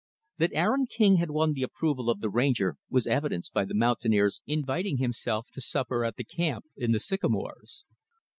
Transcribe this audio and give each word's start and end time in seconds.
That 0.39 0.49
Aaron 0.55 0.87
King 0.87 1.17
had 1.17 1.29
won 1.29 1.53
the 1.53 1.61
approval 1.61 2.09
of 2.09 2.21
the 2.21 2.29
Ranger 2.31 2.75
was 2.89 3.05
evidenced 3.05 3.53
by 3.53 3.65
the 3.65 3.75
mountaineer's 3.75 4.41
inviting 4.47 4.97
himself 4.97 5.49
to 5.53 5.61
supper 5.61 6.11
the 6.17 6.23
camp 6.23 6.65
in 6.75 6.91
the 6.91 6.99
sycamores. 6.99 7.85